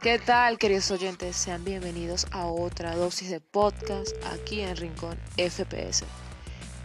[0.00, 1.34] ¿Qué tal, queridos oyentes?
[1.34, 6.04] Sean bienvenidos a otra dosis de podcast aquí en Rincón FPS.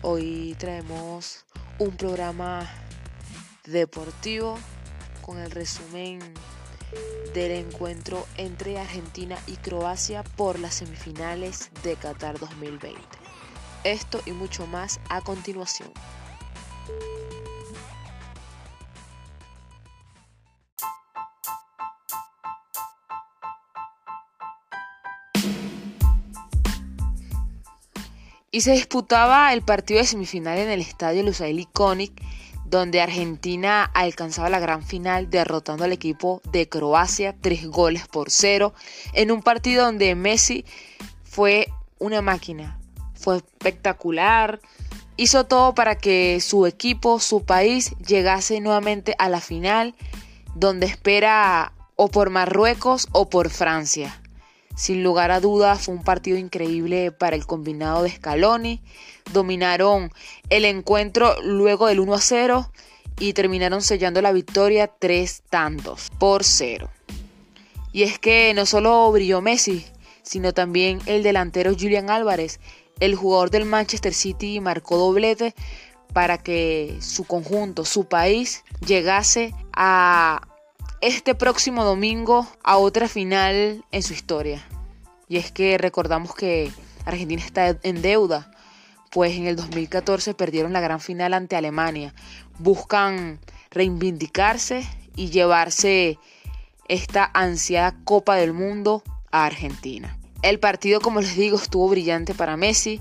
[0.00, 1.44] Hoy traemos
[1.78, 2.66] un programa
[3.66, 4.58] deportivo
[5.20, 6.20] con el resumen
[7.34, 12.98] del encuentro entre Argentina y Croacia por las semifinales de Qatar 2020.
[13.84, 15.92] Esto y mucho más a continuación.
[28.54, 32.12] Y se disputaba el partido de semifinal en el estadio Lusail Iconic,
[32.66, 38.74] donde Argentina alcanzaba la gran final derrotando al equipo de Croacia tres goles por cero,
[39.14, 40.66] en un partido donde Messi
[41.24, 42.78] fue una máquina,
[43.14, 44.60] fue espectacular,
[45.16, 49.94] hizo todo para que su equipo, su país, llegase nuevamente a la final,
[50.54, 54.21] donde espera o por Marruecos o por Francia.
[54.74, 58.80] Sin lugar a dudas fue un partido increíble para el combinado de Scaloni.
[59.32, 60.10] Dominaron
[60.48, 62.72] el encuentro luego del 1 a 0
[63.18, 66.90] y terminaron sellando la victoria tres tantos por cero.
[67.92, 69.84] Y es que no solo brilló Messi,
[70.22, 72.58] sino también el delantero Julian Álvarez,
[73.00, 75.54] el jugador del Manchester City marcó doblete
[76.12, 80.40] para que su conjunto, su país, llegase a
[81.02, 84.64] este próximo domingo a otra final en su historia.
[85.28, 86.70] Y es que recordamos que
[87.04, 88.52] Argentina está en deuda,
[89.10, 92.14] pues en el 2014 perdieron la gran final ante Alemania.
[92.60, 93.40] Buscan
[93.72, 96.20] reivindicarse y llevarse
[96.86, 100.16] esta ansiada Copa del Mundo a Argentina.
[100.42, 103.00] El partido, como les digo, estuvo brillante para Messi.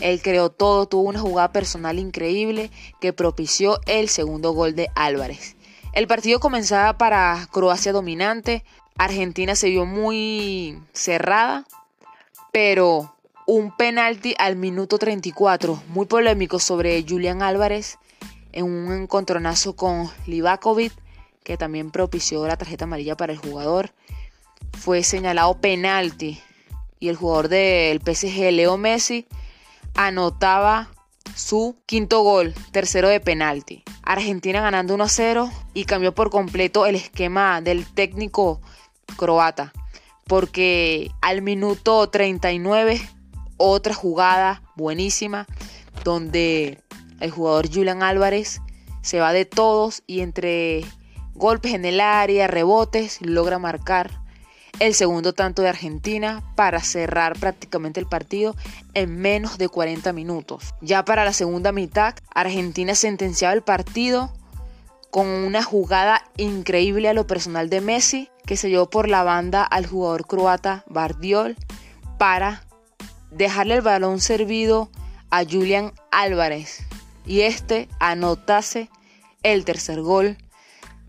[0.00, 5.55] Él creó todo, tuvo una jugada personal increíble que propició el segundo gol de Álvarez.
[5.96, 8.64] El partido comenzaba para Croacia dominante.
[8.98, 11.64] Argentina se vio muy cerrada,
[12.52, 13.14] pero
[13.46, 17.98] un penalti al minuto 34, muy polémico sobre Julián Álvarez
[18.52, 20.92] en un encontronazo con Livakovic,
[21.42, 23.94] que también propició la tarjeta amarilla para el jugador.
[24.78, 26.42] Fue señalado penalti
[27.00, 29.26] y el jugador del PSG, Leo Messi,
[29.94, 30.90] anotaba
[31.36, 33.84] su quinto gol, tercero de penalti.
[34.02, 38.60] Argentina ganando 1 a 0 y cambió por completo el esquema del técnico
[39.16, 39.72] croata.
[40.26, 43.00] Porque al minuto 39,
[43.58, 45.46] otra jugada buenísima
[46.02, 46.82] donde
[47.20, 48.60] el jugador Julian Álvarez
[49.02, 50.84] se va de todos y entre
[51.34, 54.25] golpes en el área, rebotes, logra marcar
[54.78, 58.54] el segundo tanto de Argentina para cerrar prácticamente el partido
[58.94, 60.74] en menos de 40 minutos.
[60.80, 64.32] Ya para la segunda mitad, Argentina sentenciaba el partido
[65.10, 69.64] con una jugada increíble a lo personal de Messi, que se llevó por la banda
[69.64, 71.56] al jugador croata Bardiol
[72.18, 72.64] para
[73.30, 74.90] dejarle el balón servido
[75.30, 76.86] a Julian Álvarez
[77.26, 78.88] y este anotase
[79.42, 80.36] el tercer gol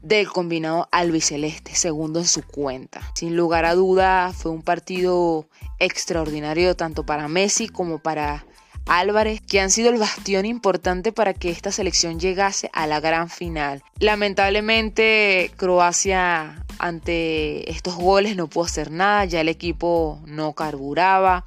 [0.02, 3.02] del combinado albiceleste, segundo en su cuenta.
[3.16, 5.48] Sin lugar a duda fue un partido
[5.80, 8.46] extraordinario tanto para Messi como para
[8.88, 13.30] Álvarez, que han sido el bastión importante para que esta selección llegase a la gran
[13.30, 13.84] final.
[14.00, 21.46] Lamentablemente Croacia ante estos goles no pudo hacer nada, ya el equipo no carburaba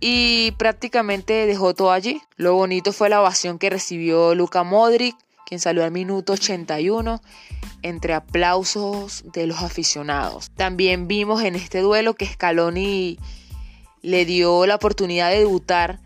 [0.00, 2.20] y prácticamente dejó todo allí.
[2.36, 7.22] Lo bonito fue la ovación que recibió Luka Modric, quien salió al minuto 81
[7.82, 10.50] entre aplausos de los aficionados.
[10.50, 13.18] También vimos en este duelo que Scaloni
[14.02, 16.00] le dio la oportunidad de debutar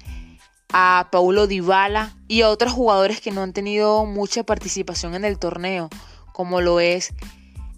[0.72, 5.38] a Paulo Dybala y a otros jugadores que no han tenido mucha participación en el
[5.38, 5.88] torneo,
[6.32, 7.12] como lo es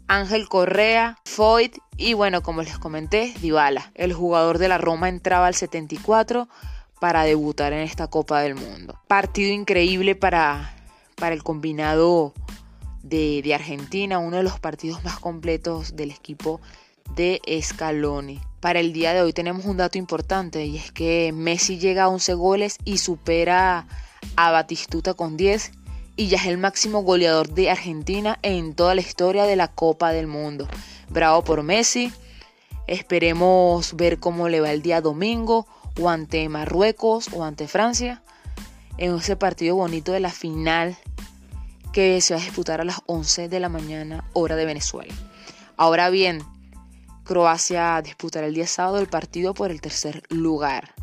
[0.09, 3.93] Ángel Correa, Foyt y bueno, como les comenté, Dybala.
[3.95, 6.49] El jugador de la Roma entraba al 74
[7.01, 9.01] para debutar en esta Copa del Mundo.
[9.09, 10.75] Partido increíble para,
[11.23, 12.35] para el combinado
[13.05, 16.61] de, Argentina, uno de los partidos más completos del equipo
[17.15, 18.41] de Scaloni.
[18.59, 22.09] Para el día de hoy tenemos un dato importante y es que Messi llega a
[22.09, 23.87] 11 goles y supera
[24.35, 25.71] a Batistuta con 10
[26.17, 30.11] y ya es el máximo goleador de Argentina en toda la historia de la Copa
[30.11, 30.67] del Mundo.
[31.09, 32.13] Bravo por Messi.
[32.89, 35.69] Esperemos ver cómo le va el día domingo
[36.01, 38.25] o ante Marruecos o ante Francia
[38.99, 40.97] en ese partido bonito de la final
[41.93, 45.15] que se va a disputar a las 11 de la mañana hora de Venezuela.
[45.77, 46.43] Ahora bien,
[47.25, 50.95] Croacia disputará el día sábado el partido por el tercer lugar.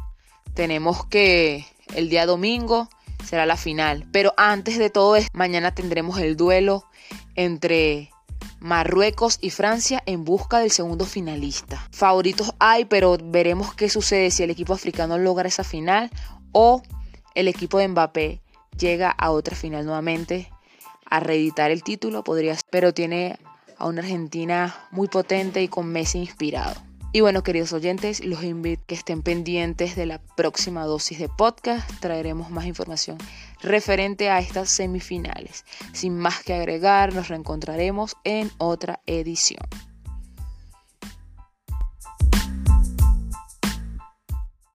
[0.54, 1.66] Tenemos que
[1.96, 2.90] el día domingo
[3.24, 6.86] será la final, pero antes de todo esto, mañana tendremos el duelo
[7.36, 8.12] entre
[8.60, 11.88] Marruecos y Francia en busca del segundo finalista.
[11.92, 16.10] Favoritos hay, pero veremos qué sucede si el equipo africano logra esa final
[16.52, 16.82] o
[17.36, 18.42] el equipo de Mbappé
[18.78, 20.52] llega a otra final nuevamente
[21.10, 23.38] a reeditar el título, podría ser, pero tiene
[23.78, 26.76] a una Argentina muy potente y con Messi inspirado.
[27.12, 31.28] Y bueno, queridos oyentes, los invito a que estén pendientes de la próxima dosis de
[31.28, 31.90] podcast.
[32.00, 33.18] Traeremos más información
[33.62, 35.66] referente a estas semifinales.
[35.92, 39.66] Sin más que agregar, nos reencontraremos en otra edición.